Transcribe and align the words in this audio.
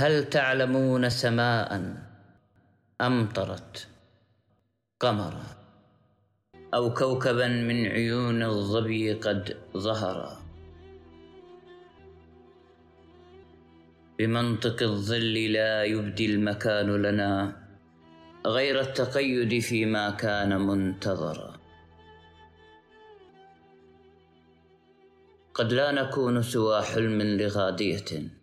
هل 0.00 0.24
تعلمون 0.30 1.08
سماء 1.08 1.70
امطرت 3.00 3.88
قمرا 5.00 5.46
أو 6.74 6.94
كوكبا 6.94 7.48
من 7.48 7.86
عيون 7.86 8.42
الظبي 8.42 9.12
قد 9.12 9.56
ظهر 9.76 10.38
بمنطق 14.18 14.82
الظل 14.82 15.52
لا 15.52 15.84
يبدي 15.84 16.26
المكان 16.26 17.02
لنا 17.02 17.56
غير 18.46 18.80
التقيد 18.80 19.58
فيما 19.58 20.10
كان 20.10 20.60
منتظرا. 20.60 21.60
قد 25.54 25.72
لا 25.72 25.92
نكون 25.92 26.42
سوى 26.42 26.82
حلم 26.82 27.22
لغادية. 27.22 28.39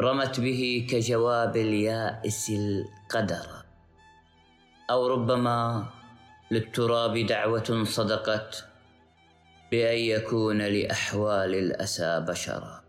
رمت 0.00 0.40
به 0.40 0.86
كجواب 0.90 1.56
اليائس 1.56 2.50
القدر. 2.50 3.46
أو 4.90 5.06
ربما 5.06 5.86
للتراب 6.50 7.18
دعوة 7.18 7.84
صدقت 7.84 8.64
بأن 9.70 9.98
يكون 9.98 10.62
لأحوال 10.62 11.54
الأسى 11.54 12.24
بشرا. 12.28 12.84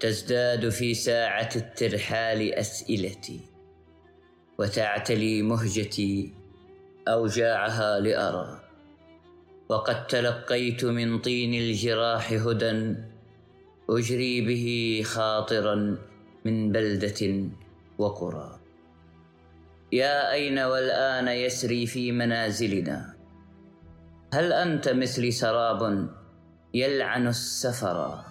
تزداد 0.00 0.68
في 0.68 0.94
ساعة 0.94 1.50
الترحال 1.56 2.54
أسئلتي 2.54 3.40
وتعتلي 4.58 5.42
مهجتي 5.42 6.34
أوجاعها 7.08 8.00
لأرى. 8.00 8.60
وقد 9.68 10.06
تلقيت 10.06 10.84
من 10.84 11.18
طين 11.18 11.54
الجراح 11.54 12.32
هدى 12.32 13.11
أجري 13.98 14.40
به 14.40 14.66
خاطرا 15.04 15.98
من 16.44 16.72
بلدة 16.72 17.50
وقرى. 17.98 18.58
يا 19.92 20.32
أين 20.32 20.58
والآن 20.58 21.28
يسري 21.28 21.86
في 21.86 22.12
منازلنا؟ 22.12 23.14
هل 24.34 24.52
أنت 24.52 24.88
مثلي 24.88 25.30
سراب 25.30 26.08
يلعن 26.74 27.26
السفر؟ 27.26 28.24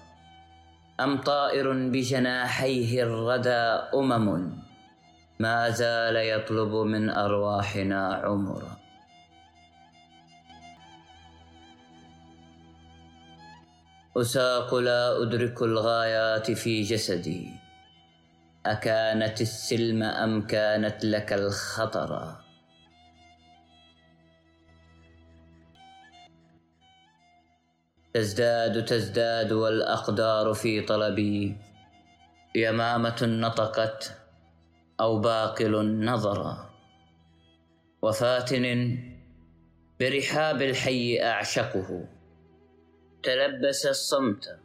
أم 0.99 1.21
طائر 1.21 1.73
بجناحيه 1.89 3.03
الردى 3.03 3.63
أمم؟ 3.93 4.49
ما 5.39 5.69
زال 5.69 6.15
يطلب 6.15 6.73
من 6.73 7.09
أرواحنا 7.09 8.13
عمرا 8.13 8.80
أساق 14.17 14.75
لا 14.75 15.21
أدرك 15.23 15.61
الغايات 15.61 16.51
في 16.51 16.81
جسدي. 16.81 17.49
أكانت 18.65 19.41
السلم 19.41 20.03
أم 20.03 20.47
كانت 20.47 21.05
لك 21.05 21.33
الخطر؟ 21.33 22.35
تزداد 28.13 28.85
تزداد 28.85 29.51
والأقدار 29.51 30.53
في 30.53 30.81
طلبي. 30.81 31.57
يمامة 32.55 33.19
نطقت 33.23 34.17
أو 34.99 35.19
باقل 35.19 36.05
نظرا 36.05 36.69
وفاتن 38.01 38.97
برحاب 39.99 40.61
الحي 40.61 41.19
أعشقه. 41.23 42.20
تلبس 43.23 43.85
الصمت 43.85 44.59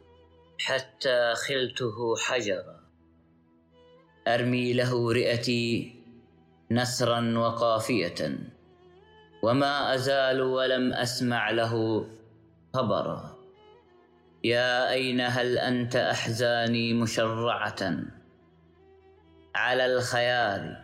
حتى 0.59 1.33
خلته 1.35 2.15
حجرا. 2.15 2.77
أرمي 4.27 4.73
له 4.73 5.13
رئتي 5.13 5.95
نسرا 6.71 7.37
وقافية 7.37 8.37
وما 9.43 9.93
أزال 9.95 10.41
ولم 10.41 10.93
أسمع 10.93 11.51
له 11.51 12.05
خبرا. 12.73 13.37
يا 14.43 14.91
أين 14.91 15.21
هل 15.21 15.57
أنت 15.57 15.95
أحزاني 15.95 16.93
مشرعة؟ 16.93 17.81
على 19.55 19.85
الخيال 19.85 20.83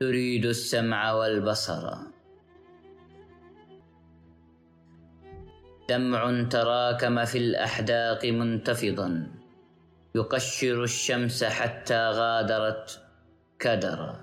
تريد 0.00 0.44
السمع 0.46 1.12
والبصر. 1.12 1.84
دمع 5.88 6.42
تراكم 6.50 7.24
في 7.24 7.38
الأحداق 7.38 8.26
منتفضا. 8.26 9.26
يقشر 10.14 10.84
الشمس 10.84 11.44
حتى 11.44 12.10
غادرت 12.10 13.00
كدرا. 13.58 14.20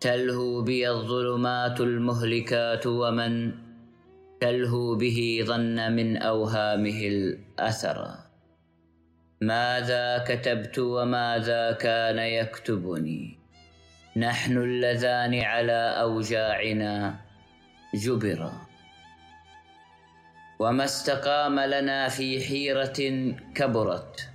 تلهو 0.00 0.62
بي 0.62 0.90
الظلمات 0.90 1.80
المهلكات 1.80 2.86
ومن؟ 2.86 3.52
تلهو 4.40 4.94
به 4.94 5.44
ظن 5.46 5.92
من 5.92 6.16
أوهامه 6.16 7.00
الأثر. 7.08 8.08
ماذا 9.40 10.24
كتبت 10.28 10.78
وماذا 10.78 11.72
كان 11.72 12.18
يكتبني؟ 12.18 13.38
نحن 14.16 14.56
اللذان 14.56 15.34
على 15.40 15.80
أوجاعنا 16.00 17.20
جبرا. 17.94 18.69
وما 20.60 20.84
استقام 20.84 21.60
لنا 21.60 22.08
في 22.08 22.40
حيرة 22.40 23.32
كبرت. 23.54 24.28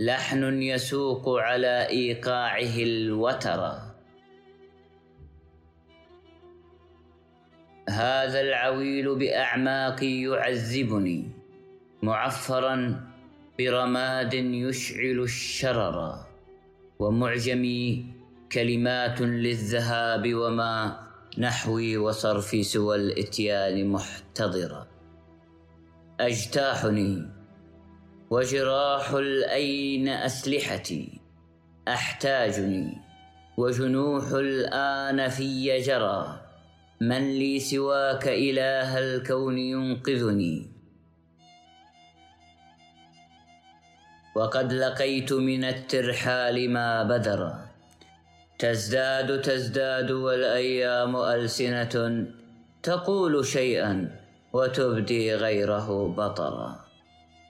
لحن 0.00 0.62
يسوق 0.62 1.28
على 1.28 1.88
إيقاعه 1.88 2.76
الوتر. 2.76 3.60
هذا 7.88 8.40
العويل 8.40 9.14
بأعماقي 9.14 10.22
يعذبني 10.22 11.28
معفرا 12.02 13.00
برماد 13.58 14.34
يشعل 14.34 15.18
الشرر. 15.20 16.14
ومعجمي 16.98 18.06
كلمات 18.52 19.20
للذهاب 19.20 20.34
وما 20.34 21.06
نحوي 21.38 21.96
وصرفي 21.96 22.62
سوى 22.62 22.96
الإتيان 22.96 23.86
محتضرا 23.86 24.89
أجتاحني 26.20 27.28
وجراح 28.30 29.10
الأين 29.10 30.08
أسلحتي 30.08 31.20
أحتاجني 31.88 32.98
وجنوح 33.56 34.24
الآن 34.32 35.28
في 35.28 35.80
جرى 35.80 36.40
من 37.00 37.30
لي 37.38 37.60
سواك 37.60 38.28
إله 38.28 38.98
الكون 38.98 39.58
ينقذني 39.58 40.72
وقد 44.36 44.72
لقيت 44.72 45.32
من 45.32 45.64
الترحال 45.64 46.70
ما 46.70 47.02
بدر 47.02 47.52
تزداد 48.58 49.40
تزداد 49.40 50.10
والأيام 50.10 51.16
ألسنة 51.16 52.26
تقول 52.82 53.46
شيئا 53.46 54.20
وتبدي 54.52 55.34
غيره 55.34 56.14
بطرا. 56.16 56.84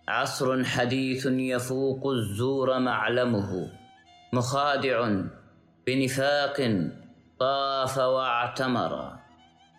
عصر 0.09 0.65
حديث 0.65 1.27
يفوق 1.27 2.07
الزور 2.07 2.79
معلمه 2.79 3.73
مخادع 4.33 5.23
بنفاق 5.87 6.89
طاف 7.41 7.99
واعتمر. 7.99 9.19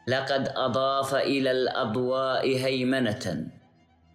لقد 0.07 0.47
أضاف 0.55 1.15
إلى 1.15 1.51
الأضواء 1.51 2.47
هيمنة 2.47 3.47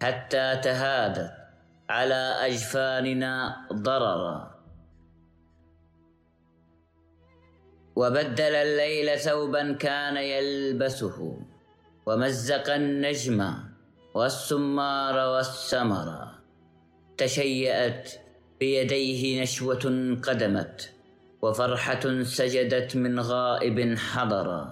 حتى 0.01 0.55
تهادت 0.63 1.31
على 1.89 2.35
أجفاننا 2.39 3.67
ضررا. 3.73 4.57
وبدل 7.95 8.55
الليل 8.55 9.19
ثوبا 9.19 9.73
كان 9.73 10.17
يلبسه. 10.17 11.46
ومزق 12.07 12.73
النجم 12.73 13.53
والسمار 14.13 15.15
والسمر 15.29 16.07
تشيأت 17.17 18.11
بيديه 18.59 19.41
نشوة 19.41 19.85
قدمت 20.23 20.91
وفرحة 21.41 22.23
سجدت 22.23 22.95
من 22.95 23.19
غائب 23.19 23.97
حضر 23.97 24.67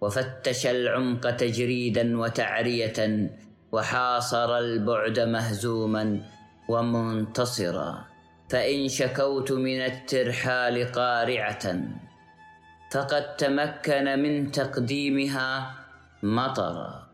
وفتش 0.00 0.66
العمق 0.66 1.30
تجريدا 1.30 2.18
وتعرية 2.20 3.30
وحاصر 3.72 4.58
البعد 4.58 5.20
مهزوما 5.20 6.20
ومنتصرا 6.68 8.04
فإن 8.48 8.88
شكوت 8.88 9.52
من 9.52 9.80
الترحال 9.80 10.92
قارعة 10.92 11.64
فقد 12.90 13.36
تمكن 13.36 14.18
من 14.18 14.50
تقديمها 14.50 15.81
مطرا 16.22 17.08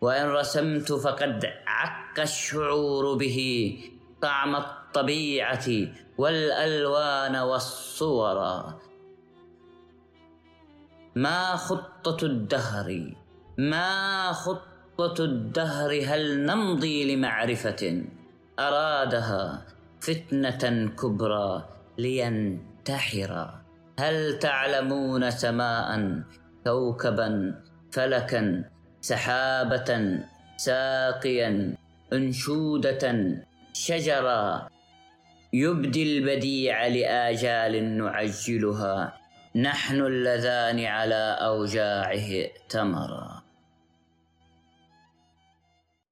وإن 0.00 0.26
رسمت 0.28 0.92
فقد 0.92 1.44
عك 1.66 2.20
الشعور 2.20 3.14
به 3.14 3.38
طعم 4.22 4.56
الطبيعة 4.56 5.68
والألوان 6.18 7.36
والصور. 7.36 8.38
ما 11.16 11.56
خطة 11.56 12.26
الدهر 12.26 13.14
ما 13.58 14.32
خطة 14.32 15.24
الدهر 15.24 15.90
هل 16.04 16.46
نمضي 16.46 17.16
لمعرفة؟ 17.16 18.04
أرادها 18.58 19.66
فتنة 20.00 20.88
كبرى 20.88 21.68
لينتحر. 21.98 23.60
هل 23.98 24.38
تعلمون 24.38 25.30
سماء 25.30 25.88
كوكبا 26.66 27.54
فلكا 27.92 28.64
سحابة 29.00 29.90
ساقيا 30.56 31.50
أنشودة 32.12 33.04
شجرا 33.72 34.68
يبدي 35.52 36.02
البديع 36.18 36.86
لآجال 36.86 37.98
نعجلها 37.98 38.96
نحن 39.56 40.00
اللذان 40.00 40.84
على 40.84 41.24
أوجاعه 41.40 42.28
ائتمرا 42.44 43.25